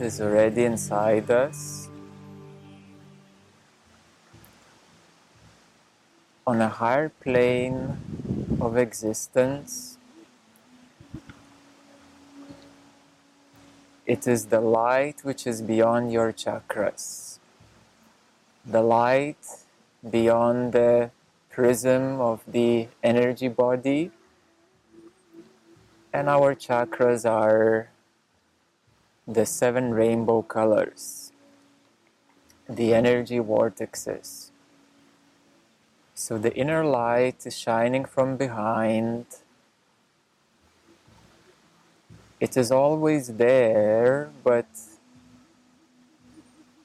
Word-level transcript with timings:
is 0.00 0.20
already 0.20 0.64
inside 0.64 1.30
us 1.30 1.88
on 6.46 6.60
a 6.60 6.68
higher 6.68 7.08
plane 7.08 7.96
of 8.60 8.76
existence. 8.76 9.98
It 14.06 14.26
is 14.26 14.46
the 14.46 14.60
light 14.60 15.20
which 15.22 15.46
is 15.46 15.62
beyond 15.62 16.12
your 16.12 16.32
chakras, 16.32 17.38
the 18.66 18.82
light 18.82 19.44
beyond 20.08 20.72
the 20.72 21.10
prism 21.50 22.20
of 22.20 22.40
the 22.46 22.88
energy 23.02 23.48
body, 23.48 24.10
and 26.12 26.28
our 26.28 26.54
chakras 26.54 27.28
are 27.28 27.90
the 29.32 29.46
seven 29.46 29.94
rainbow 29.94 30.42
colors, 30.42 31.30
the 32.68 32.92
energy 32.92 33.38
vortexes. 33.38 34.50
So 36.14 36.36
the 36.36 36.52
inner 36.54 36.84
light 36.84 37.46
is 37.46 37.56
shining 37.56 38.04
from 38.04 38.36
behind. 38.36 39.26
It 42.40 42.56
is 42.56 42.72
always 42.72 43.34
there, 43.36 44.30
but 44.42 44.66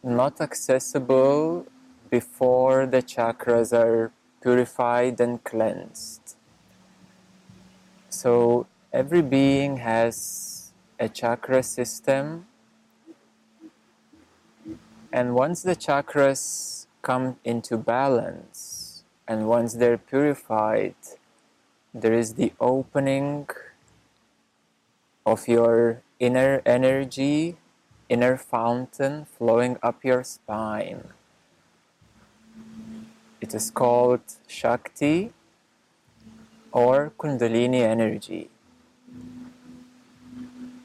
not 0.03 0.39
accessible 0.39 1.65
before 2.11 2.85
the 2.85 3.01
chakras 3.01 3.73
are 3.73 4.11
purified 4.41 5.19
and 5.19 5.43
cleansed. 5.43 6.35
So 8.09 8.67
every 8.93 9.23
being 9.23 9.77
has 9.77 10.54
a 10.99 11.09
chakra 11.09 11.63
system. 11.63 12.47
And 15.11 15.33
once 15.33 15.63
the 15.63 15.75
chakras 15.75 16.87
come 17.01 17.37
into 17.43 17.77
balance 17.77 19.03
and 19.27 19.47
once 19.47 19.73
they're 19.73 19.97
purified, 19.97 20.95
there 21.93 22.13
is 22.13 22.33
the 22.33 22.53
opening 22.59 23.47
of 25.25 25.47
your 25.47 26.01
inner 26.19 26.61
energy, 26.65 27.57
inner 28.09 28.37
fountain 28.37 29.25
flowing 29.25 29.77
up 29.81 30.03
your 30.03 30.23
spine. 30.23 31.09
It 33.41 33.53
is 33.53 33.71
called 33.71 34.21
Shakti 34.47 35.33
or 36.71 37.13
Kundalini 37.17 37.81
energy. 37.81 38.49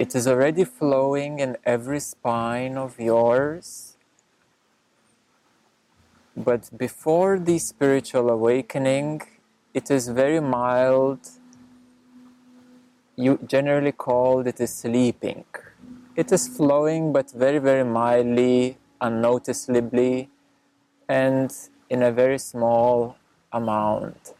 It 0.01 0.15
is 0.15 0.27
already 0.27 0.65
flowing 0.65 1.41
in 1.41 1.59
every 1.67 2.01
spine 2.01 2.79
of 2.79 2.99
yours. 2.99 3.99
But 6.35 6.71
before 6.75 7.39
the 7.39 7.59
spiritual 7.59 8.31
awakening, 8.31 9.21
it 9.75 9.91
is 9.91 10.09
very 10.09 10.41
mild. 10.41 11.21
You 13.15 13.41
generally 13.47 13.93
called 13.93 14.47
it 14.47 14.59
is 14.59 14.73
sleeping. 14.73 15.45
It 16.17 16.33
is 16.33 16.49
flowing, 16.49 17.13
but 17.13 17.31
very, 17.33 17.59
very 17.59 17.85
mildly, 17.85 18.79
unnoticeably, 19.03 20.31
and 21.11 21.53
in 21.91 22.03
a 22.03 22.11
very 22.11 22.39
small 22.39 23.19
amount. 23.53 24.33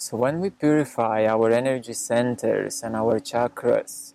So 0.00 0.16
when 0.16 0.40
we 0.40 0.48
purify 0.48 1.26
our 1.26 1.50
energy 1.50 1.92
centers 1.92 2.82
and 2.82 2.96
our 2.96 3.20
chakras, 3.20 4.14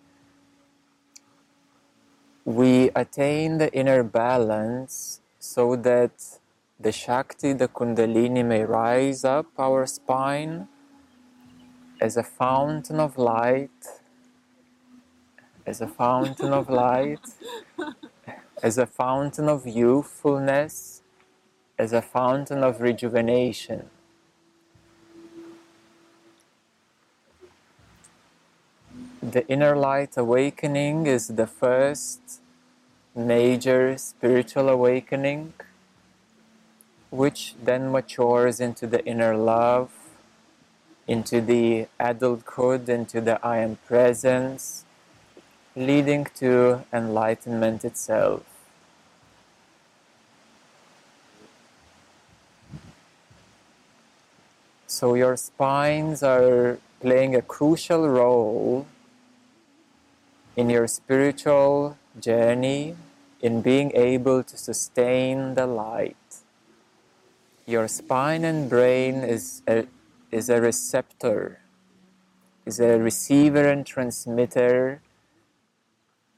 we 2.44 2.90
attain 2.96 3.58
the 3.58 3.72
inner 3.72 4.02
balance 4.02 5.20
so 5.38 5.76
that 5.76 6.40
the 6.80 6.90
Shakti, 6.90 7.52
the 7.52 7.68
Kundalini 7.68 8.44
may 8.44 8.64
rise 8.64 9.24
up 9.24 9.46
our 9.60 9.86
spine 9.86 10.66
as 12.00 12.16
a 12.16 12.24
fountain 12.24 12.98
of 12.98 13.16
light, 13.16 14.02
as 15.64 15.80
a 15.80 15.86
fountain 15.86 16.52
of 16.52 16.68
light, 16.68 17.26
as 18.62 18.76
a 18.76 18.86
fountain 18.86 19.48
of 19.48 19.68
youthfulness, 19.68 21.02
as 21.78 21.92
a 21.92 22.02
fountain 22.02 22.64
of 22.64 22.80
rejuvenation. 22.80 23.88
The 29.26 29.44
inner 29.48 29.74
light 29.74 30.16
awakening 30.16 31.08
is 31.08 31.26
the 31.26 31.48
first 31.48 32.40
major 33.12 33.98
spiritual 33.98 34.68
awakening, 34.68 35.52
which 37.10 37.56
then 37.60 37.90
matures 37.90 38.60
into 38.60 38.86
the 38.86 39.04
inner 39.04 39.36
love, 39.36 39.90
into 41.08 41.40
the 41.40 41.88
adulthood, 41.98 42.88
into 42.88 43.20
the 43.20 43.44
I 43.44 43.58
am 43.58 43.78
presence, 43.84 44.84
leading 45.74 46.26
to 46.36 46.84
enlightenment 46.92 47.84
itself. 47.84 48.44
So 54.86 55.14
your 55.14 55.36
spines 55.36 56.22
are 56.22 56.78
playing 57.00 57.34
a 57.34 57.42
crucial 57.42 58.08
role 58.08 58.86
in 60.56 60.70
your 60.70 60.86
spiritual 60.86 61.98
journey 62.18 62.96
in 63.42 63.60
being 63.60 63.92
able 63.94 64.42
to 64.42 64.56
sustain 64.56 65.54
the 65.54 65.66
light. 65.66 66.16
Your 67.66 67.88
spine 67.88 68.44
and 68.44 68.70
brain 68.70 69.16
is 69.16 69.62
a, 69.68 69.86
is 70.30 70.48
a 70.48 70.60
receptor, 70.60 71.60
is 72.64 72.80
a 72.80 72.98
receiver 72.98 73.68
and 73.68 73.84
transmitter 73.84 75.02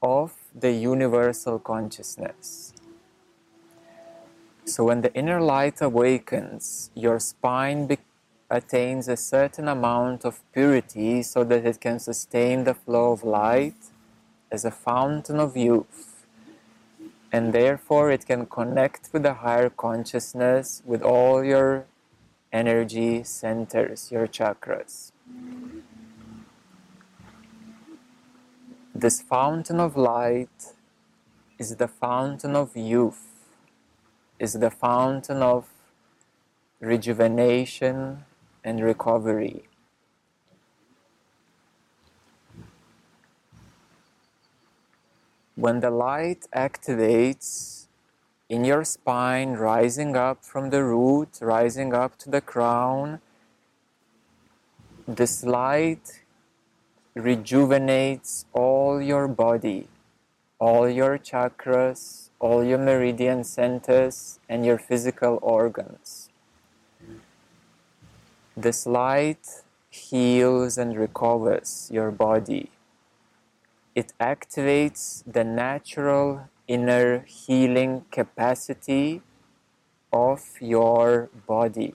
of 0.01 0.33
the 0.53 0.71
universal 0.71 1.57
consciousness. 1.57 2.73
So 4.65 4.83
when 4.83 5.01
the 5.01 5.13
inner 5.13 5.41
light 5.41 5.81
awakens, 5.81 6.91
your 6.93 7.19
spine 7.19 7.97
attains 8.49 9.07
a 9.07 9.15
certain 9.15 9.67
amount 9.67 10.25
of 10.25 10.41
purity 10.51 11.23
so 11.23 11.43
that 11.43 11.65
it 11.65 11.79
can 11.79 11.99
sustain 11.99 12.65
the 12.65 12.73
flow 12.73 13.13
of 13.13 13.23
light 13.23 13.88
as 14.51 14.65
a 14.65 14.71
fountain 14.71 15.39
of 15.39 15.55
youth, 15.55 16.25
and 17.31 17.53
therefore 17.53 18.11
it 18.11 18.25
can 18.25 18.45
connect 18.45 19.09
with 19.13 19.23
the 19.23 19.35
higher 19.35 19.69
consciousness 19.69 20.81
with 20.85 21.01
all 21.01 21.43
your 21.43 21.85
energy 22.51 23.23
centers, 23.23 24.11
your 24.11 24.27
chakras. 24.27 25.11
This 28.95 29.21
fountain 29.21 29.79
of 29.79 29.95
light 29.95 30.73
is 31.57 31.75
the 31.75 31.87
fountain 31.87 32.55
of 32.55 32.75
youth, 32.75 33.27
is 34.39 34.53
the 34.53 34.71
fountain 34.71 35.43
of 35.43 35.67
rejuvenation 36.81 38.25
and 38.63 38.83
recovery. 38.83 39.68
When 45.59 45.81
the 45.81 45.91
light 45.91 46.47
activates 46.55 47.87
in 48.47 48.63
your 48.63 48.85
spine, 48.85 49.55
rising 49.55 50.15
up 50.15 50.45
from 50.45 50.69
the 50.69 50.85
root, 50.85 51.39
rising 51.41 51.93
up 51.93 52.17
to 52.19 52.29
the 52.29 52.39
crown, 52.39 53.19
this 55.05 55.43
light 55.43 56.23
rejuvenates 57.13 58.45
all 58.53 59.01
your 59.01 59.27
body, 59.27 59.89
all 60.59 60.87
your 60.87 61.17
chakras, 61.17 62.29
all 62.39 62.63
your 62.63 62.77
meridian 62.77 63.43
centers, 63.43 64.39
and 64.47 64.65
your 64.65 64.77
physical 64.77 65.39
organs. 65.41 66.29
This 68.55 68.85
light 68.85 69.45
heals 69.89 70.77
and 70.77 70.95
recovers 70.95 71.89
your 71.91 72.11
body 72.11 72.69
it 73.99 74.13
activates 74.21 75.23
the 75.35 75.43
natural 75.43 76.47
inner 76.67 77.19
healing 77.27 78.05
capacity 78.11 79.21
of 80.13 80.41
your 80.61 81.29
body. 81.45 81.93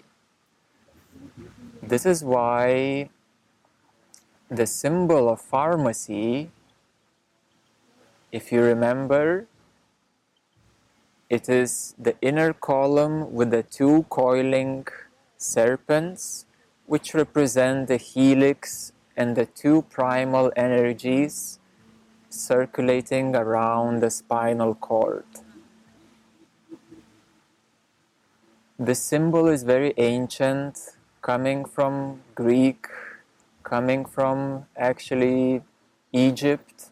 This 1.82 2.04
is 2.04 2.22
why 2.22 3.08
the 4.50 4.66
symbol 4.66 5.30
of 5.30 5.40
pharmacy, 5.40 6.50
if 8.30 8.52
you 8.52 8.60
remember, 8.60 9.46
it 11.30 11.48
is 11.48 11.94
the 11.98 12.14
inner 12.20 12.52
column 12.52 13.32
with 13.32 13.50
the 13.50 13.62
two 13.62 14.04
coiling 14.10 14.86
serpents, 15.38 16.44
which 16.84 17.14
represent 17.14 17.88
the 17.88 17.96
helix 17.96 18.92
and 19.16 19.36
the 19.36 19.46
two 19.46 19.82
primal 19.88 20.52
energies 20.54 21.60
circulating 22.34 23.36
around 23.36 24.00
the 24.00 24.10
spinal 24.10 24.74
cord. 24.74 25.24
The 28.78 28.94
symbol 28.94 29.46
is 29.48 29.62
very 29.62 29.94
ancient, 29.96 30.80
coming 31.22 31.64
from 31.64 32.20
Greek, 32.34 32.86
coming 33.62 34.04
from 34.04 34.66
actually 34.76 35.62
Egypt, 36.12 36.90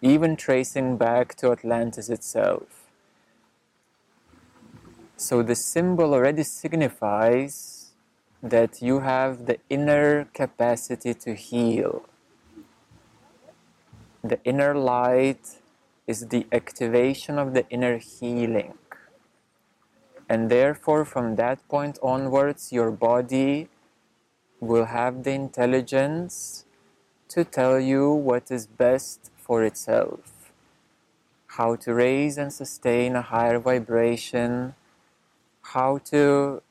even 0.00 0.36
tracing 0.36 0.96
back 0.96 1.34
to 1.36 1.52
Atlantis 1.52 2.08
itself. 2.08 2.86
So 5.16 5.42
the 5.42 5.54
symbol 5.54 6.14
already 6.14 6.44
signifies 6.44 7.92
that 8.42 8.80
you 8.80 9.00
have 9.00 9.46
the 9.46 9.58
inner 9.68 10.26
capacity 10.32 11.12
to 11.12 11.34
heal. 11.34 12.06
The 14.22 14.40
inner 14.44 14.74
light 14.74 15.58
is 16.06 16.28
the 16.28 16.46
activation 16.50 17.38
of 17.38 17.54
the 17.54 17.68
inner 17.70 17.98
healing. 17.98 18.74
And 20.28 20.50
therefore, 20.50 21.04
from 21.04 21.36
that 21.36 21.66
point 21.68 21.98
onwards, 22.02 22.72
your 22.72 22.90
body 22.90 23.68
will 24.60 24.86
have 24.86 25.22
the 25.22 25.32
intelligence 25.32 26.64
to 27.28 27.44
tell 27.44 27.78
you 27.78 28.10
what 28.10 28.50
is 28.50 28.66
best 28.66 29.30
for 29.36 29.62
itself, 29.62 30.52
how 31.58 31.76
to 31.76 31.94
raise 31.94 32.36
and 32.38 32.52
sustain 32.52 33.14
a 33.14 33.22
higher 33.22 33.58
vibration, 33.58 34.74
how 35.62 35.98
to 35.98 36.62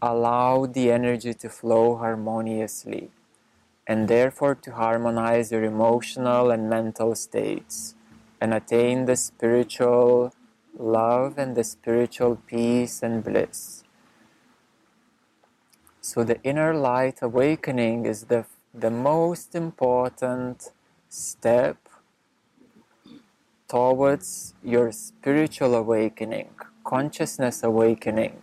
allow 0.00 0.66
the 0.66 0.90
energy 0.90 1.34
to 1.34 1.48
flow 1.48 1.96
harmoniously, 1.96 3.10
and 3.92 4.08
therefore 4.08 4.54
to 4.54 4.70
harmonize 4.72 5.52
your 5.52 5.64
emotional 5.64 6.50
and 6.50 6.70
mental 6.70 7.14
states 7.14 7.94
and 8.40 8.54
attain 8.54 9.04
the 9.04 9.16
spiritual 9.16 10.32
love 10.78 11.36
and 11.36 11.54
the 11.58 11.64
spiritual 11.64 12.36
peace 12.46 13.02
and 13.02 13.22
bliss. 13.22 13.84
So, 16.00 16.24
the 16.24 16.40
inner 16.42 16.72
light 16.74 17.18
awakening 17.20 18.06
is 18.06 18.24
the, 18.32 18.46
the 18.72 18.90
most 18.90 19.54
important 19.54 20.70
step 21.10 21.76
towards 23.68 24.54
your 24.64 24.90
spiritual 24.90 25.74
awakening, 25.74 26.50
consciousness 26.82 27.62
awakening, 27.62 28.42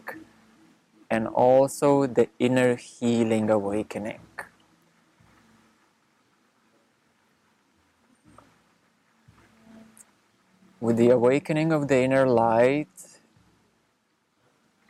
and 1.09 1.27
also 1.27 2.05
the 2.05 2.29
inner 2.37 2.75
healing 2.75 3.49
awakening. 3.49 4.28
With 10.81 10.95
the 10.95 11.09
awakening 11.09 11.73
of 11.73 11.89
the 11.89 11.99
inner 11.99 12.25
light, 12.25 13.19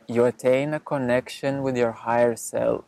you 0.06 0.24
attain 0.24 0.72
a 0.72 0.78
connection 0.78 1.62
with 1.62 1.76
your 1.76 1.90
higher 1.90 2.36
self. 2.36 2.84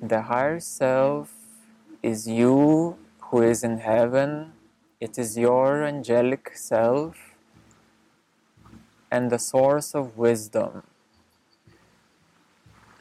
The 0.00 0.22
higher 0.22 0.60
self 0.60 1.32
is 2.00 2.28
you 2.28 2.96
who 3.18 3.42
is 3.42 3.64
in 3.64 3.78
heaven, 3.78 4.52
it 5.00 5.18
is 5.18 5.36
your 5.36 5.82
angelic 5.82 6.56
self 6.56 7.16
and 9.10 9.32
the 9.32 9.38
source 9.40 9.96
of 9.96 10.16
wisdom. 10.16 10.84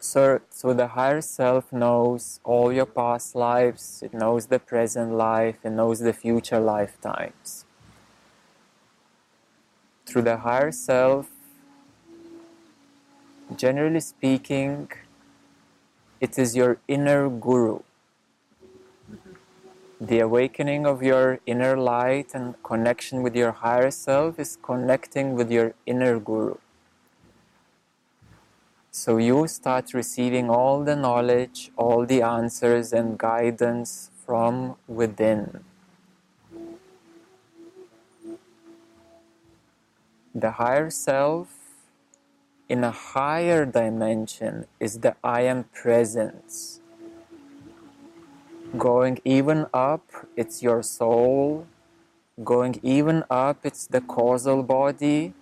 So, 0.05 0.39
so 0.51 0.71
the 0.71 0.89
higher 0.89 1.19
self 1.19 1.73
knows 1.73 2.39
all 2.43 2.71
your 2.71 2.85
past 2.85 3.33
lives, 3.33 4.03
it 4.03 4.13
knows 4.13 4.45
the 4.45 4.59
present 4.59 5.13
life, 5.13 5.57
it 5.63 5.71
knows 5.71 5.99
the 5.99 6.13
future 6.13 6.59
lifetimes. 6.59 7.65
Through 10.05 10.21
the 10.21 10.37
higher 10.37 10.71
self, 10.71 11.31
generally 13.57 13.99
speaking, 13.99 14.91
it 16.21 16.37
is 16.37 16.55
your 16.55 16.77
inner 16.87 17.27
guru. 17.27 17.79
The 19.99 20.19
awakening 20.19 20.85
of 20.85 21.01
your 21.01 21.39
inner 21.47 21.75
light 21.75 22.35
and 22.35 22.61
connection 22.61 23.23
with 23.23 23.35
your 23.35 23.53
higher 23.53 23.89
self 23.89 24.37
is 24.37 24.59
connecting 24.61 25.33
with 25.33 25.49
your 25.51 25.73
inner 25.87 26.19
guru. 26.19 26.57
So 28.95 29.17
you 29.17 29.45
start 29.47 29.93
receiving 29.93 30.49
all 30.49 30.85
the 30.85 30.95
knowledge, 30.95 31.69
all 31.75 32.05
the 32.05 32.21
answers 32.21 32.93
and 32.93 33.17
guidance 33.19 34.09
from 34.25 34.77
within. 34.87 35.65
The 40.33 40.51
higher 40.51 40.89
self 40.89 41.49
in 42.69 42.85
a 42.85 42.91
higher 42.91 43.65
dimension 43.65 44.65
is 44.79 44.99
the 44.99 45.17
I 45.21 45.41
am 45.41 45.65
presence. 45.65 46.79
Going 48.77 49.19
even 49.25 49.65
up, 49.73 50.07
it's 50.37 50.63
your 50.63 50.81
soul. 50.81 51.67
Going 52.41 52.79
even 52.81 53.25
up, 53.29 53.65
it's 53.65 53.87
the 53.87 53.99
causal 53.99 54.63
body. 54.63 55.33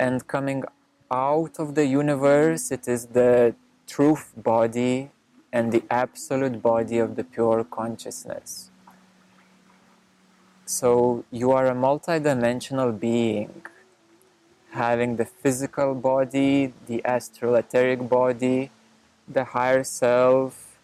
And 0.00 0.26
coming 0.26 0.64
out 1.10 1.58
of 1.58 1.74
the 1.74 1.86
universe, 1.86 2.70
it 2.70 2.88
is 2.88 3.06
the 3.06 3.54
truth 3.86 4.32
body 4.36 5.10
and 5.52 5.72
the 5.72 5.84
absolute 5.90 6.60
body 6.60 6.98
of 6.98 7.16
the 7.16 7.24
pure 7.24 7.64
consciousness. 7.64 8.70
So 10.64 11.24
you 11.30 11.52
are 11.52 11.66
a 11.68 11.74
multidimensional 11.74 12.98
being, 12.98 13.62
having 14.70 15.16
the 15.16 15.24
physical 15.24 15.94
body, 15.94 16.72
the 16.86 17.04
astral 17.04 17.54
etheric 17.54 18.08
body, 18.08 18.70
the 19.28 19.44
higher 19.44 19.84
self, 19.84 20.76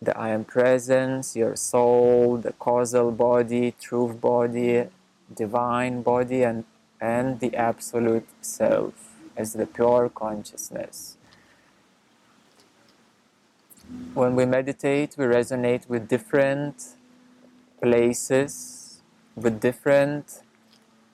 the 0.00 0.16
I 0.18 0.30
am 0.30 0.44
presence, 0.44 1.36
your 1.36 1.56
soul, 1.56 2.38
the 2.38 2.52
causal 2.52 3.12
body, 3.12 3.74
truth 3.78 4.20
body, 4.20 4.86
divine 5.32 6.02
body, 6.02 6.42
and, 6.42 6.64
and 7.00 7.38
the 7.38 7.54
absolute 7.54 8.26
self 8.40 9.11
as 9.36 9.52
the 9.54 9.66
pure 9.66 10.08
consciousness. 10.08 11.16
When 14.14 14.36
we 14.36 14.44
meditate, 14.46 15.16
we 15.18 15.24
resonate 15.24 15.88
with 15.88 16.08
different 16.08 16.94
places, 17.80 19.00
with 19.36 19.60
different 19.60 20.40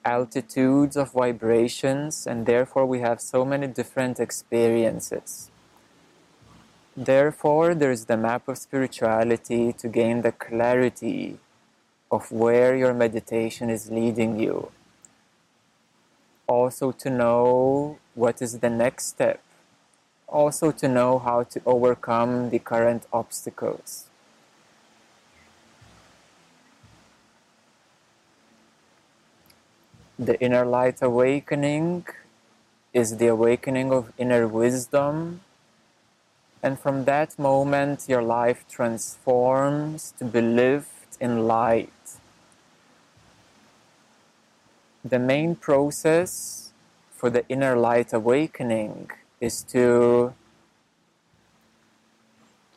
altitudes 0.05 0.97
of 0.97 1.13
vibrations, 1.13 2.27
and 2.27 2.47
therefore 2.47 2.87
we 2.87 3.01
have 3.01 3.21
so 3.21 3.45
many 3.45 3.67
different 3.67 4.21
experiences. 4.21 5.51
Therefore, 6.97 7.75
there 7.75 7.93
is 7.93 8.07
the 8.07 8.17
map 8.17 8.49
of 8.49 8.59
spirituality 8.59 9.73
to 9.75 9.89
gain 9.89 10.23
the 10.23 10.33
clarity 10.33 11.39
of 12.11 12.33
where 12.33 12.77
your 12.77 12.95
meditation 12.95 13.71
is 13.71 13.91
leading 13.91 14.41
you 14.41 14.73
also 16.49 16.91
to 16.91 17.11
know 17.11 17.99
what 18.19 18.43
is 18.43 18.59
the 18.59 18.69
next 18.69 19.07
step, 19.07 19.41
also 20.27 20.73
to 20.73 20.89
know 20.89 21.21
how 21.21 21.45
to 21.45 21.63
overcome 21.65 22.51
the 22.51 22.59
current 22.59 23.07
obstacles. 23.13 24.07
The 30.19 30.37
inner 30.41 30.67
light 30.67 31.01
awakening 31.01 32.07
is 32.93 33.19
the 33.19 33.29
awakening 33.29 33.93
of 33.93 34.13
inner 34.19 34.49
wisdom, 34.49 35.43
and 36.61 36.77
from 36.77 37.05
that 37.05 37.39
moment, 37.39 38.09
your 38.09 38.23
life 38.23 38.65
transforms 38.69 40.13
to 40.19 40.25
be 40.25 40.41
lived 40.41 41.17
in 41.21 41.47
light. 41.47 42.19
The 45.05 45.21
main 45.21 45.55
process 45.55 46.68
for 47.19 47.31
the 47.31 47.45
inner 47.49 47.77
light 47.77 48.13
awakening 48.13 49.11
is 49.41 49.65
to 49.65 50.35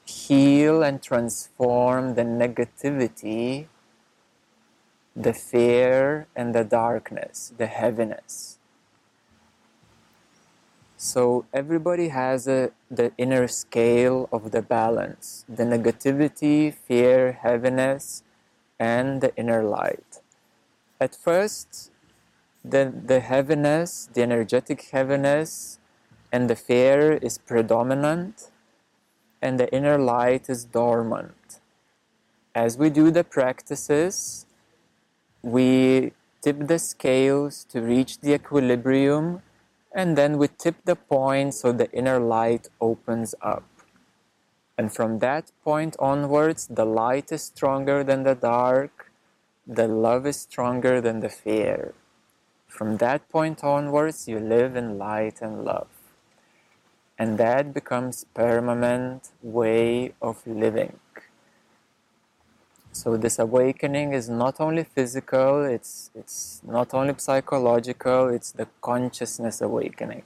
heal 0.03 0.81
and 0.81 1.03
transform 1.03 2.15
the 2.15 2.23
negativity, 2.23 3.67
the 5.15 5.31
fear, 5.31 6.25
and 6.35 6.55
the 6.55 6.63
darkness, 6.63 7.53
the 7.55 7.67
heaviness. 7.67 8.57
So 10.97 11.45
everybody 11.53 12.07
has 12.07 12.47
a, 12.47 12.71
the 12.89 13.11
inner 13.19 13.47
scale 13.47 14.27
of 14.31 14.49
the 14.49 14.63
balance 14.63 15.45
the 15.47 15.65
negativity, 15.65 16.73
fear, 16.73 17.33
heaviness, 17.43 18.23
and 18.79 19.21
the 19.21 19.35
inner 19.35 19.63
light. 19.63 20.21
At 20.99 21.15
first, 21.15 21.90
the, 22.63 22.93
the 23.05 23.19
heaviness, 23.19 24.09
the 24.13 24.21
energetic 24.21 24.89
heaviness, 24.91 25.79
and 26.31 26.49
the 26.49 26.55
fear 26.55 27.13
is 27.13 27.37
predominant, 27.37 28.51
and 29.41 29.59
the 29.59 29.73
inner 29.73 29.97
light 29.97 30.49
is 30.49 30.65
dormant. 30.65 31.59
as 32.53 32.77
we 32.77 32.89
do 32.89 33.11
the 33.11 33.23
practices, 33.23 34.45
we 35.41 36.11
tip 36.41 36.67
the 36.67 36.79
scales 36.79 37.63
to 37.63 37.81
reach 37.81 38.19
the 38.19 38.33
equilibrium, 38.33 39.41
and 39.93 40.17
then 40.17 40.37
we 40.37 40.47
tip 40.47 40.75
the 40.85 40.95
point 40.95 41.53
so 41.53 41.71
the 41.71 41.89
inner 41.91 42.19
light 42.19 42.67
opens 42.79 43.33
up. 43.41 43.63
And 44.77 44.93
from 44.93 45.19
that 45.19 45.51
point 45.63 45.95
onwards, 45.99 46.67
the 46.67 46.85
light 46.85 47.31
is 47.31 47.43
stronger 47.43 48.03
than 48.03 48.23
the 48.23 48.35
dark, 48.35 49.11
the 49.67 49.87
love 49.87 50.25
is 50.25 50.37
stronger 50.37 50.99
than 50.99 51.19
the 51.19 51.29
fear. 51.29 51.93
From 52.71 52.97
that 52.97 53.27
point 53.27 53.65
onwards, 53.65 54.29
you 54.29 54.39
live 54.39 54.77
in 54.77 54.97
light 54.97 55.41
and 55.41 55.65
love. 55.65 55.89
And 57.19 57.37
that 57.37 57.73
becomes 57.73 58.25
permanent 58.33 59.29
way 59.43 60.13
of 60.21 60.47
living. 60.47 60.97
So 62.93 63.17
this 63.17 63.37
awakening 63.39 64.13
is 64.13 64.29
not 64.29 64.61
only 64.61 64.85
physical, 64.85 65.65
it's 65.65 66.11
it's 66.15 66.61
not 66.63 66.93
only 66.93 67.13
psychological, 67.17 68.29
it's 68.29 68.51
the 68.53 68.67
consciousness 68.81 69.61
awakening. 69.61 70.23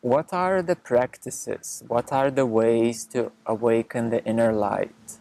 What 0.00 0.32
are 0.32 0.60
the 0.60 0.76
practices? 0.76 1.84
What 1.86 2.12
are 2.12 2.30
the 2.30 2.46
ways 2.46 3.04
to 3.14 3.32
awaken 3.46 4.10
the 4.10 4.24
inner 4.24 4.52
light? 4.52 5.18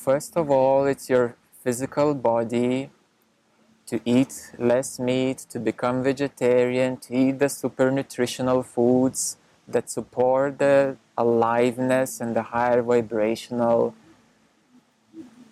First 0.00 0.34
of 0.34 0.50
all, 0.50 0.86
it's 0.86 1.10
your 1.10 1.36
physical 1.62 2.14
body 2.14 2.88
to 3.84 4.00
eat 4.06 4.52
less 4.58 4.98
meat, 4.98 5.44
to 5.50 5.60
become 5.60 6.02
vegetarian, 6.02 6.96
to 6.96 7.14
eat 7.14 7.38
the 7.38 7.50
super 7.50 7.90
nutritional 7.90 8.62
foods 8.62 9.36
that 9.68 9.90
support 9.90 10.58
the 10.58 10.96
aliveness 11.18 12.18
and 12.18 12.34
the 12.34 12.44
higher 12.44 12.80
vibrational 12.80 13.94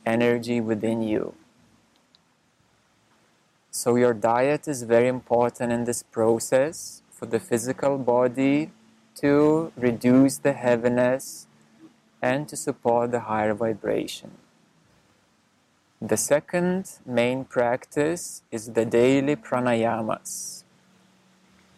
energy 0.06 0.62
within 0.62 1.02
you. 1.02 1.34
So, 3.70 3.96
your 3.96 4.14
diet 4.14 4.66
is 4.66 4.82
very 4.84 5.08
important 5.08 5.72
in 5.72 5.84
this 5.84 6.02
process 6.02 7.02
for 7.10 7.26
the 7.26 7.38
physical 7.38 7.98
body 7.98 8.70
to 9.16 9.72
reduce 9.76 10.38
the 10.38 10.54
heaviness 10.54 11.47
and 12.20 12.48
to 12.48 12.56
support 12.56 13.10
the 13.10 13.20
higher 13.20 13.54
vibration. 13.54 14.32
The 16.00 16.16
second 16.16 16.90
main 17.04 17.44
practice 17.44 18.42
is 18.50 18.72
the 18.72 18.84
daily 18.84 19.36
pranayamas 19.36 20.58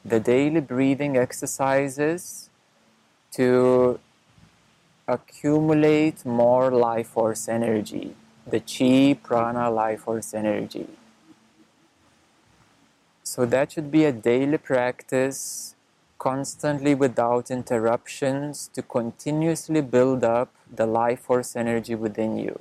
the 0.04 0.20
daily 0.20 0.60
breathing 0.60 1.16
exercises 1.16 2.48
to 3.32 4.00
accumulate 5.06 6.24
more 6.24 6.70
life 6.70 7.08
force 7.08 7.48
energy, 7.48 8.14
the 8.46 8.60
chi 8.60 9.18
prana 9.22 9.70
life 9.70 10.00
force 10.00 10.32
energy. 10.32 10.86
So 13.22 13.44
that 13.46 13.72
should 13.72 13.90
be 13.90 14.04
a 14.04 14.12
daily 14.12 14.58
practice, 14.58 15.74
constantly 16.20 16.94
without 16.94 17.50
interruptions, 17.50 18.70
to 18.74 18.82
continuously 18.82 19.80
build 19.80 20.22
up 20.22 20.54
the 20.70 20.86
life 20.86 21.20
force 21.20 21.56
energy 21.56 21.94
within 21.94 22.36
you. 22.36 22.60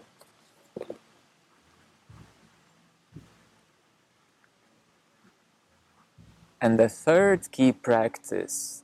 And 6.61 6.79
the 6.79 6.87
third 6.87 7.51
key 7.51 7.73
practice 7.73 8.83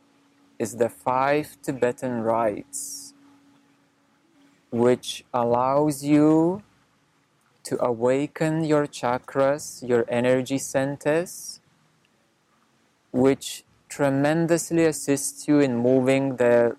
is 0.59 0.75
the 0.75 0.89
five 0.89 1.57
Tibetan 1.63 2.21
rites, 2.21 3.13
which 4.71 5.23
allows 5.33 6.03
you 6.03 6.63
to 7.63 7.81
awaken 7.81 8.65
your 8.65 8.87
chakras, 8.87 9.87
your 9.87 10.05
energy 10.09 10.57
centers, 10.57 11.61
which 13.11 13.63
tremendously 13.95 14.83
assists 14.83 15.47
you 15.47 15.61
in 15.61 15.73
moving 15.73 16.35
the 16.35 16.75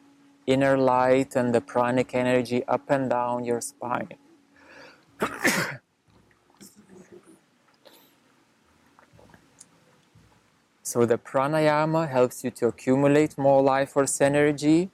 inner 0.47 0.77
light 0.77 1.35
and 1.35 1.55
the 1.55 1.61
pranic 1.63 2.15
energy 2.15 2.63
up 2.69 2.91
and 2.91 3.09
down 3.09 3.43
your 3.43 3.61
spine. 3.61 4.13
So 10.83 11.05
the 11.05 11.19
pranayama 11.19 12.09
helps 12.09 12.45
you 12.45 12.51
to 12.53 12.69
accumulate 12.69 13.37
more 13.37 13.61
life 13.61 13.91
force 13.91 14.21
energy. 14.21 14.91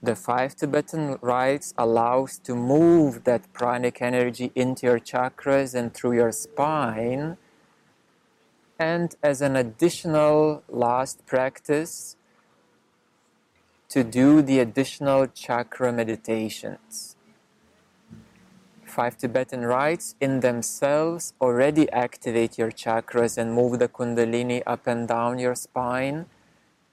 The 0.00 0.14
five 0.14 0.54
Tibetan 0.54 1.18
rites 1.20 1.74
allows 1.76 2.38
to 2.46 2.54
move 2.54 3.24
that 3.24 3.52
pranic 3.52 4.00
energy 4.00 4.52
into 4.54 4.86
your 4.86 5.00
chakras 5.00 5.74
and 5.74 5.92
through 5.92 6.14
your 6.22 6.30
spine. 6.30 7.36
And 8.78 9.14
as 9.22 9.40
an 9.40 9.56
additional 9.56 10.62
last 10.68 11.26
practice, 11.26 12.16
to 13.88 14.02
do 14.02 14.42
the 14.42 14.58
additional 14.58 15.26
chakra 15.26 15.92
meditations 15.92 17.14
five 18.94 19.18
Tibetan 19.18 19.62
rites 19.66 20.14
in 20.20 20.38
themselves 20.38 21.34
already 21.40 21.90
activate 21.90 22.56
your 22.56 22.70
chakras 22.70 23.36
and 23.36 23.52
move 23.52 23.80
the 23.80 23.88
Kundalini 23.88 24.62
up 24.66 24.86
and 24.86 25.08
down 25.08 25.40
your 25.40 25.56
spine. 25.56 26.26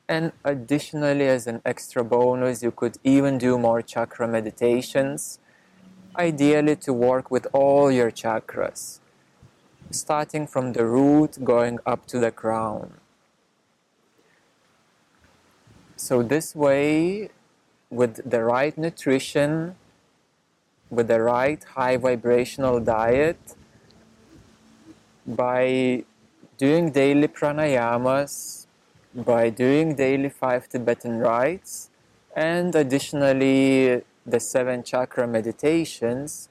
And 0.10 0.32
additionally, 0.44 1.28
as 1.28 1.46
an 1.46 1.62
extra 1.64 2.04
bonus, 2.04 2.64
you 2.64 2.72
could 2.72 2.98
even 3.04 3.38
do 3.38 3.60
more 3.60 3.84
chakra 3.84 4.28
meditations, 4.28 5.38
ideally 6.18 6.76
to 6.78 6.92
work 6.92 7.30
with 7.30 7.46
all 7.54 7.92
your 7.92 8.10
chakras, 8.10 9.00
starting 9.92 10.48
from 10.48 10.74
the 10.74 10.86
root 10.86 11.44
going 11.44 11.80
up 11.86 12.06
to 12.08 12.20
the 12.20 12.32
crown. 12.32 12.94
So, 15.96 16.24
this 16.24 16.56
way, 16.56 17.30
with 17.90 18.30
the 18.30 18.44
right 18.44 18.76
nutrition, 18.78 19.76
with 20.90 21.08
the 21.08 21.22
right 21.22 21.64
high 21.64 21.98
vibrational 21.98 22.80
diet 22.80 23.56
by 25.28 26.04
doing 26.58 26.92
daily 26.92 27.28
pranayamas, 27.28 28.66
by 29.14 29.50
doing 29.50 29.96
daily 29.96 30.30
five 30.30 30.68
Tibetan 30.70 31.20
rites, 31.20 31.90
and 32.36 32.74
additionally 32.76 34.02
the 34.26 34.40
seven 34.40 34.84
chakra 34.84 35.28
meditations, 35.28 36.50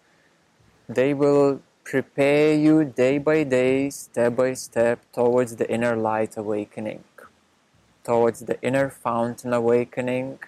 they 0.89 1.15
will 1.15 1.61
prepare 1.91 2.55
you 2.55 2.85
day 2.85 3.19
by 3.19 3.43
day, 3.43 3.91
step 3.91 4.37
by 4.37 4.53
step, 4.55 5.01
towards 5.13 5.57
the 5.57 5.69
inner 5.69 5.97
light 5.97 6.37
awakening, 6.37 7.03
towards 8.05 8.39
the 8.51 8.57
inner 8.63 8.89
fountain 8.89 9.53
awakening, 9.53 10.39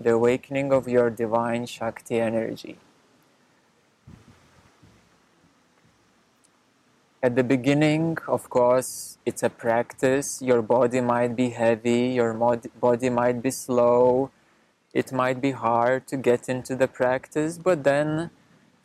the 0.00 0.10
awakening 0.10 0.72
of 0.72 0.88
your 0.88 1.08
divine 1.08 1.66
Shakti 1.66 2.18
energy. 2.18 2.78
At 7.22 7.36
the 7.36 7.44
beginning, 7.44 8.18
of 8.26 8.50
course, 8.50 9.18
it's 9.24 9.44
a 9.44 9.50
practice. 9.50 10.42
Your 10.42 10.62
body 10.62 11.00
might 11.00 11.36
be 11.36 11.50
heavy, 11.50 12.06
your 12.20 12.34
mod- 12.34 12.72
body 12.80 13.08
might 13.08 13.40
be 13.40 13.52
slow, 13.52 14.32
it 14.92 15.12
might 15.12 15.40
be 15.40 15.52
hard 15.52 16.08
to 16.08 16.16
get 16.16 16.48
into 16.48 16.74
the 16.74 16.88
practice, 16.88 17.56
but 17.56 17.84
then 17.84 18.30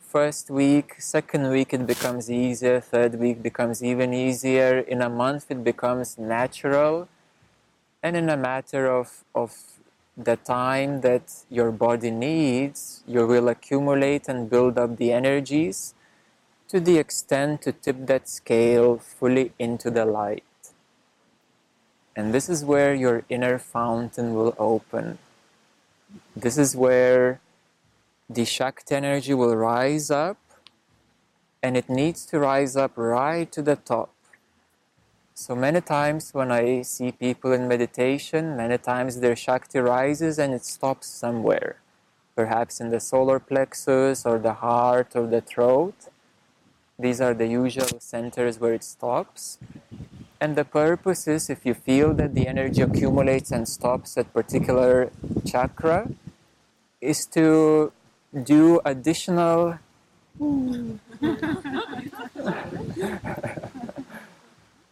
first 0.08 0.48
week, 0.48 0.94
second 0.98 1.50
week 1.50 1.74
it 1.74 1.86
becomes 1.86 2.30
easier, 2.30 2.80
third 2.80 3.14
week 3.16 3.42
becomes 3.42 3.84
even 3.84 4.14
easier, 4.14 4.78
in 4.78 5.02
a 5.02 5.10
month 5.10 5.50
it 5.50 5.62
becomes 5.62 6.16
natural, 6.16 7.08
and 8.02 8.16
in 8.16 8.30
a 8.30 8.36
matter 8.36 8.86
of, 8.86 9.22
of 9.34 9.54
the 10.16 10.36
time 10.36 11.02
that 11.02 11.44
your 11.50 11.70
body 11.70 12.10
needs, 12.10 13.02
you 13.06 13.26
will 13.26 13.48
accumulate 13.48 14.28
and 14.28 14.48
build 14.48 14.78
up 14.78 14.96
the 14.96 15.12
energies 15.12 15.94
to 16.68 16.80
the 16.80 16.96
extent 16.96 17.60
to 17.62 17.72
tip 17.72 18.06
that 18.06 18.28
scale 18.28 18.96
fully 18.96 19.52
into 19.58 19.90
the 19.90 20.06
light. 20.06 20.44
And 22.16 22.32
this 22.32 22.48
is 22.48 22.64
where 22.64 22.94
your 22.94 23.24
inner 23.28 23.58
fountain 23.58 24.34
will 24.34 24.54
open. 24.58 25.18
This 26.34 26.56
is 26.56 26.74
where 26.74 27.40
the 28.30 28.44
Shakti 28.44 28.94
energy 28.94 29.32
will 29.32 29.56
rise 29.56 30.10
up, 30.10 30.36
and 31.62 31.76
it 31.76 31.88
needs 31.88 32.26
to 32.26 32.38
rise 32.38 32.76
up 32.76 32.92
right 32.96 33.50
to 33.52 33.62
the 33.62 33.76
top. 33.76 34.12
So 35.34 35.54
many 35.54 35.80
times 35.80 36.34
when 36.34 36.52
I 36.52 36.82
see 36.82 37.12
people 37.12 37.52
in 37.52 37.68
meditation, 37.68 38.56
many 38.56 38.76
times 38.76 39.20
their 39.20 39.36
Shakti 39.36 39.78
rises 39.78 40.38
and 40.38 40.52
it 40.52 40.64
stops 40.64 41.06
somewhere, 41.06 41.76
perhaps 42.36 42.80
in 42.80 42.90
the 42.90 43.00
solar 43.00 43.38
plexus 43.38 44.26
or 44.26 44.38
the 44.38 44.54
heart 44.54 45.14
or 45.14 45.26
the 45.26 45.40
throat. 45.40 45.94
These 46.98 47.20
are 47.20 47.34
the 47.34 47.46
usual 47.46 48.00
centers 48.00 48.58
where 48.58 48.74
it 48.74 48.84
stops. 48.84 49.58
And 50.40 50.54
the 50.54 50.64
purpose 50.64 51.26
is 51.28 51.48
if 51.48 51.64
you 51.64 51.74
feel 51.74 52.14
that 52.14 52.34
the 52.34 52.46
energy 52.46 52.82
accumulates 52.82 53.52
and 53.52 53.66
stops 53.68 54.18
at 54.18 54.32
particular 54.34 55.10
chakra, 55.46 56.08
is 57.00 57.26
to 57.26 57.92
do 58.32 58.80
additional 58.84 59.78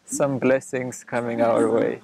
some 0.07 0.38
blessings 0.38 1.05
coming 1.05 1.40
our 1.43 1.71
way. 1.71 2.00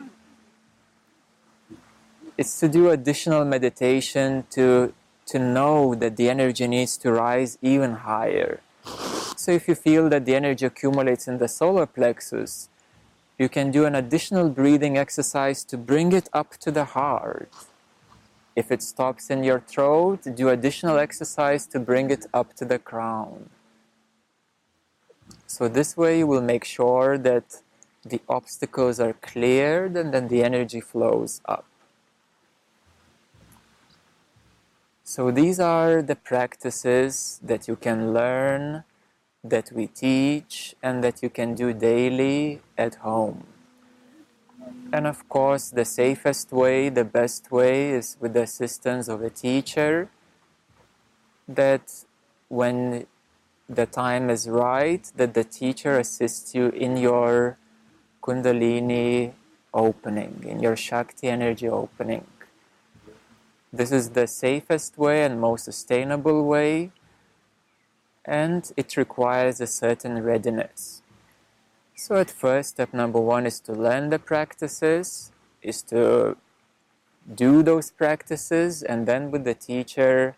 It's 2.37 2.61
to 2.61 2.69
do 2.69 2.91
additional 2.91 3.45
meditation 3.45 4.45
to 4.51 4.93
to 5.27 5.39
know 5.39 5.95
that 5.95 6.17
the 6.17 6.29
energy 6.29 6.67
needs 6.67 6.97
to 6.99 7.12
rise 7.12 7.57
even 7.62 7.93
higher. 7.95 8.61
So 9.37 9.53
if 9.53 9.69
you 9.69 9.75
feel 9.75 10.09
that 10.11 10.25
the 10.25 10.35
energy 10.35 10.67
accumulates 10.67 11.27
in 11.29 11.39
the 11.39 11.49
solar 11.49 11.87
plexus, 11.87 12.69
you 13.39 13.49
can 13.49 13.71
do 13.71 13.85
an 13.85 13.95
additional 13.95 14.51
breathing 14.51 14.99
exercise 14.99 15.65
to 15.65 15.79
bring 15.79 16.12
it 16.12 16.29
up 16.33 16.57
to 16.59 16.71
the 16.71 16.85
heart. 16.85 17.51
If 18.54 18.71
it 18.71 18.82
stops 18.82 19.30
in 19.30 19.42
your 19.44 19.61
throat, 19.61 20.21
do 20.35 20.49
additional 20.49 20.99
exercise 20.99 21.66
to 21.68 21.80
bring 21.80 22.11
it 22.11 22.26
up 22.35 22.54
to 22.56 22.64
the 22.64 22.78
crown. 22.78 23.49
So 25.47 25.68
this 25.68 25.97
way 25.97 26.18
you 26.18 26.26
will 26.26 26.42
make 26.42 26.64
sure 26.64 27.18
that 27.18 27.62
the 28.04 28.21
obstacles 28.28 29.00
are 29.00 29.14
cleared 29.14 29.97
and 29.97 30.12
then 30.12 30.28
the 30.28 30.42
energy 30.42 30.80
flows 30.80 31.40
up. 31.47 31.64
So 35.04 35.30
these 35.30 35.61
are 35.61 36.00
the 36.00 36.16
practices 36.16 37.38
that 37.42 37.68
you 37.68 37.76
can 37.76 38.14
learn, 38.14 38.85
that 39.44 39.71
we 39.73 39.87
teach, 39.87 40.75
and 40.82 41.04
that 41.04 41.23
you 41.23 41.28
can 41.30 41.54
do 41.54 41.73
daily 41.73 42.61
at 42.78 42.97
home. 42.97 43.47
And 44.92 45.07
of 45.07 45.28
course, 45.28 45.71
the 45.71 45.85
safest 45.85 46.52
way, 46.52 46.88
the 46.88 47.04
best 47.04 47.50
way 47.50 47.90
is 47.90 48.16
with 48.21 48.35
the 48.35 48.42
assistance 48.42 49.09
of 49.09 49.23
a 49.23 49.31
teacher. 49.31 50.09
That 51.49 52.04
when 52.49 53.07
the 53.69 53.87
time 53.87 54.28
is 54.28 54.49
right, 54.49 55.11
that 55.16 55.35
the 55.35 55.45
teacher 55.45 55.99
assists 55.99 56.54
you 56.54 56.69
in 56.69 56.97
your 56.97 57.57
Kundalini 58.23 59.33
opening, 59.73 60.45
in 60.47 60.61
your 60.61 60.76
Shakti 60.76 61.28
energy 61.28 61.69
opening. 61.69 62.26
This 63.73 63.90
is 63.90 64.11
the 64.11 64.26
safest 64.26 64.99
way 64.99 65.25
and 65.25 65.40
most 65.40 65.64
sustainable 65.64 66.45
way, 66.45 66.92
and 68.25 68.71
it 68.76 68.97
requires 68.97 69.61
a 69.61 69.66
certain 69.66 70.23
readiness. 70.23 71.01
So, 71.95 72.17
at 72.17 72.31
first, 72.31 72.71
step 72.71 72.93
number 72.93 73.21
one 73.21 73.47
is 73.47 73.61
to 73.61 73.73
learn 73.73 74.11
the 74.11 74.19
practices, 74.19 75.31
is 75.63 75.83
to 75.85 76.37
do 77.35 77.63
those 77.63 77.91
practices, 77.91 78.83
and 78.83 79.07
then 79.07 79.31
with 79.31 79.45
the 79.45 79.55
teacher, 79.55 80.37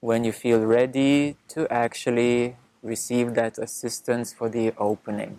when 0.00 0.24
you 0.24 0.32
feel 0.32 0.60
ready, 0.60 1.36
to 1.48 1.72
actually 1.72 2.56
receive 2.82 3.34
that 3.34 3.58
assistance 3.58 4.32
for 4.32 4.48
the 4.48 4.72
opening. 4.76 5.38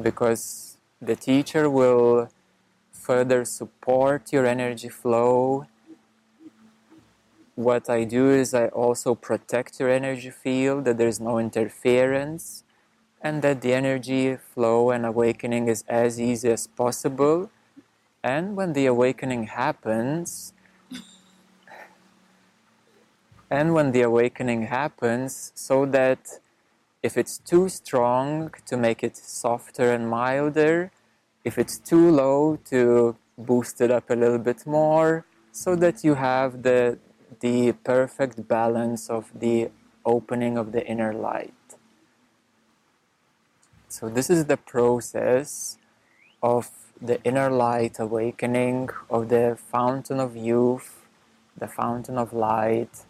Because 0.00 0.76
the 1.00 1.14
teacher 1.14 1.68
will 1.68 2.30
further 2.90 3.44
support 3.44 4.32
your 4.32 4.46
energy 4.46 4.88
flow 4.88 5.66
what 7.54 7.90
I 7.90 8.04
do 8.04 8.30
is 8.30 8.54
I 8.54 8.68
also 8.68 9.14
protect 9.14 9.78
your 9.78 9.90
energy 9.90 10.30
field, 10.30 10.84
that 10.86 10.96
there's 10.98 11.20
no 11.20 11.38
interference, 11.38 12.64
and 13.22 13.40
that 13.42 13.62
the 13.62 13.72
energy 13.72 14.36
flow 14.36 14.90
and 14.90 15.06
awakening 15.06 15.68
is 15.68 15.84
as 15.88 16.20
easy 16.20 16.50
as 16.50 16.66
possible. 16.66 17.50
And 18.22 18.56
when 18.56 18.72
the 18.72 18.86
awakening 18.86 19.44
happens, 19.44 20.52
and 23.50 23.74
when 23.74 23.92
the 23.92 24.02
awakening 24.02 24.62
happens, 24.66 25.52
so 25.54 25.86
that 25.86 26.40
if 27.02 27.16
it's 27.16 27.38
too 27.38 27.68
strong, 27.68 28.52
to 28.66 28.76
make 28.76 29.02
it 29.02 29.16
softer 29.16 29.92
and 29.92 30.08
milder, 30.08 30.90
if 31.44 31.58
it's 31.58 31.78
too 31.78 32.10
low, 32.10 32.58
to 32.70 33.16
boost 33.36 33.80
it 33.80 33.90
up 33.90 34.10
a 34.10 34.14
little 34.14 34.38
bit 34.38 34.66
more, 34.66 35.24
so 35.52 35.76
that 35.76 36.04
you 36.04 36.14
have 36.14 36.62
the 36.62 36.98
the 37.40 37.72
perfect 37.84 38.46
balance 38.46 39.10
of 39.10 39.30
the 39.34 39.70
opening 40.04 40.56
of 40.56 40.72
the 40.72 40.86
inner 40.86 41.12
light. 41.12 41.61
So, 43.92 44.08
this 44.08 44.30
is 44.30 44.46
the 44.46 44.56
process 44.56 45.76
of 46.42 46.70
the 46.98 47.22
inner 47.24 47.50
light 47.50 47.98
awakening, 47.98 48.88
of 49.10 49.28
the 49.28 49.58
fountain 49.70 50.18
of 50.18 50.34
youth, 50.34 51.04
the 51.58 51.68
fountain 51.68 52.16
of 52.16 52.32
light, 52.32 53.04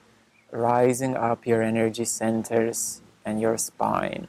rising 0.50 1.14
up 1.14 1.46
your 1.46 1.62
energy 1.62 2.04
centers 2.04 3.00
and 3.24 3.40
your 3.40 3.58
spine. 3.58 4.26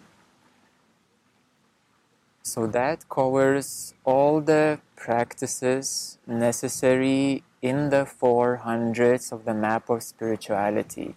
So, 2.44 2.68
that 2.68 3.10
covers 3.10 3.96
all 4.04 4.40
the 4.40 4.80
practices 4.96 6.20
necessary 6.28 7.42
in 7.64 7.90
the 7.90 8.06
four 8.06 8.58
hundreds 8.58 9.32
of 9.32 9.46
the 9.46 9.56
map 9.56 9.90
of 9.90 10.04
spirituality. 10.04 11.16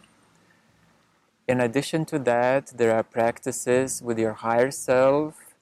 In 1.48 1.60
addition 1.60 2.04
to 2.06 2.18
that, 2.20 2.72
there 2.76 2.94
are 2.94 3.02
practices 3.02 4.02
with 4.02 4.18
your 4.18 4.32
higher 4.32 4.70
self 4.70 5.54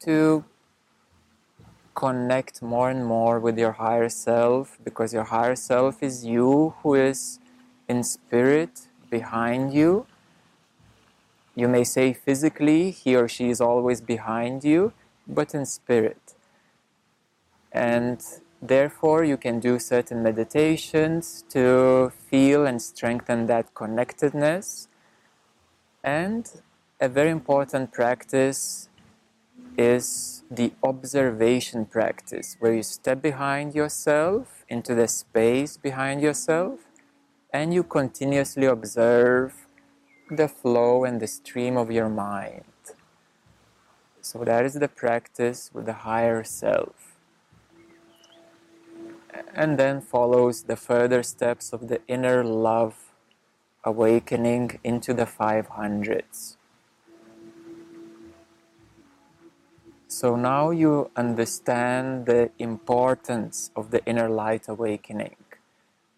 to 0.00 0.44
connect 1.94 2.62
more 2.62 2.90
and 2.90 3.04
more 3.04 3.38
with 3.38 3.58
your 3.58 3.72
higher 3.72 4.08
self 4.08 4.78
because 4.82 5.12
your 5.12 5.24
higher 5.24 5.54
self 5.54 6.02
is 6.02 6.24
you 6.24 6.74
who 6.82 6.94
is 6.94 7.38
in 7.88 8.02
spirit 8.02 8.88
behind 9.10 9.72
you. 9.72 10.06
You 11.54 11.68
may 11.68 11.84
say 11.84 12.12
physically 12.12 12.90
he 12.90 13.14
or 13.14 13.28
she 13.28 13.50
is 13.50 13.60
always 13.60 14.00
behind 14.00 14.64
you, 14.64 14.92
but 15.28 15.54
in 15.54 15.66
spirit. 15.66 16.34
And 17.70 18.20
Therefore, 18.62 19.24
you 19.24 19.36
can 19.36 19.58
do 19.58 19.80
certain 19.80 20.22
meditations 20.22 21.44
to 21.48 22.12
feel 22.30 22.64
and 22.64 22.80
strengthen 22.80 23.48
that 23.48 23.74
connectedness. 23.74 24.86
And 26.04 26.50
a 27.00 27.08
very 27.08 27.30
important 27.30 27.92
practice 27.92 28.88
is 29.76 30.42
the 30.50 30.72
observation 30.82 31.86
practice, 31.86 32.56
where 32.58 32.74
you 32.74 32.82
step 32.82 33.22
behind 33.22 33.74
yourself 33.74 34.64
into 34.68 34.94
the 34.94 35.08
space 35.08 35.76
behind 35.76 36.20
yourself 36.20 36.80
and 37.52 37.72
you 37.72 37.82
continuously 37.82 38.66
observe 38.66 39.66
the 40.30 40.48
flow 40.48 41.04
and 41.04 41.20
the 41.20 41.26
stream 41.26 41.76
of 41.76 41.90
your 41.90 42.08
mind. 42.08 42.64
So, 44.20 44.44
that 44.44 44.64
is 44.64 44.74
the 44.74 44.88
practice 44.88 45.70
with 45.74 45.86
the 45.86 45.92
higher 45.92 46.42
self 46.44 47.12
and 49.54 49.78
then 49.78 50.00
follows 50.00 50.64
the 50.64 50.76
further 50.76 51.22
steps 51.22 51.72
of 51.72 51.88
the 51.88 52.00
inner 52.08 52.44
love 52.44 53.11
awakening 53.84 54.78
into 54.84 55.12
the 55.14 55.26
500s. 55.26 56.56
So 60.08 60.36
now 60.36 60.70
you 60.70 61.10
understand 61.16 62.26
the 62.26 62.50
importance 62.58 63.70
of 63.74 63.90
the 63.90 64.04
inner 64.04 64.28
light 64.28 64.68
awakening 64.68 65.36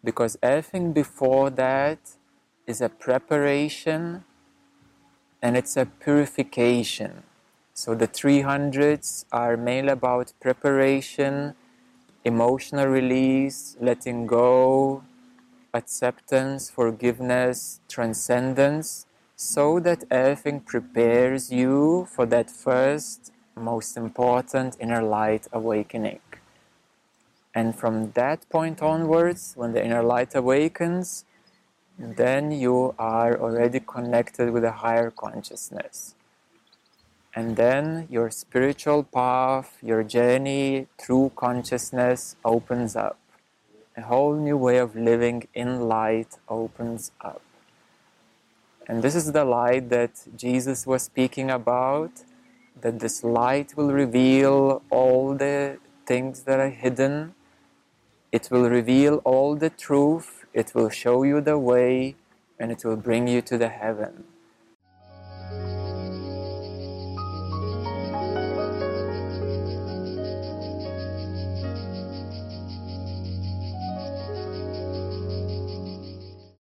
because 0.03 0.37
everything 0.43 0.93
before 0.93 1.51
that 1.51 1.99
is 2.67 2.81
a 2.81 2.89
preparation 2.89 4.25
and 5.41 5.57
it's 5.57 5.77
a 5.77 5.87
purification. 5.87 7.23
So 7.73 7.95
the 7.95 8.07
300s 8.07 9.27
are 9.33 9.57
mainly 9.57 9.93
about 9.93 10.33
preparation 10.41 11.55
emotional 12.25 12.87
release, 12.87 13.77
letting 13.81 14.27
go, 14.27 15.05
acceptance, 15.75 16.71
forgiveness, 16.71 17.81
transcendence, 17.89 19.07
so 19.37 19.81
that 19.81 20.05
everything 20.11 20.61
prepares 20.61 21.53
you 21.53 22.07
for 22.11 22.25
that 22.27 22.51
first, 22.51 23.33
most 23.57 23.97
important 23.97 24.77
inner 24.81 25.03
light 25.03 25.47
awakening. 25.53 26.21
And 27.55 27.77
from 27.77 28.13
that 28.13 28.49
point 28.49 28.81
onwards, 28.83 29.53
when 29.57 29.73
the 29.73 29.85
inner 29.85 30.03
light 30.03 30.35
awakens, 30.35 31.25
then 31.99 32.51
you 32.51 32.95
are 32.99 33.39
already 33.39 33.81
connected 33.81 34.51
with 34.51 34.65
a 34.65 34.73
higher 34.73 35.11
consciousness. 35.11 36.15
And 37.37 37.57
then 37.57 38.07
your 38.11 38.31
spiritual 38.31 39.05
path, 39.05 39.79
your 39.83 40.03
journey 40.05 40.87
through 40.99 41.33
consciousness 41.37 42.37
opens 42.45 42.97
up. 42.97 43.19
A 43.97 44.03
whole 44.03 44.35
new 44.35 44.57
way 44.57 44.79
of 44.79 44.97
living 44.97 45.47
in 45.55 45.89
light 45.89 46.39
opens 46.49 47.13
up. 47.21 47.43
And 48.89 49.03
this 49.03 49.15
is 49.15 49.33
the 49.33 49.45
light 49.45 49.89
that 49.91 50.27
Jesus 50.37 50.87
was 50.87 51.05
speaking 51.05 51.51
about 51.51 52.11
that 52.81 52.99
this 52.99 53.23
light 53.23 53.77
will 53.77 53.93
reveal 53.93 54.83
all 54.91 55.35
the 55.35 55.79
things 56.07 56.43
that 56.43 56.59
are 56.61 56.71
hidden. 56.71 57.35
It 58.33 58.49
will 58.51 58.69
reveal 58.69 59.23
all 59.25 59.55
the 59.55 59.71
truth. 59.71 60.45
It 60.53 60.75
will 60.75 60.91
show 60.91 61.23
you 61.23 61.41
the 61.41 61.59
way 61.59 62.17
and 62.59 62.73
it 62.73 62.85
will 62.85 62.97
bring 62.97 63.29
you 63.29 63.43
to 63.43 63.57
the 63.57 63.69
heaven. 63.69 64.25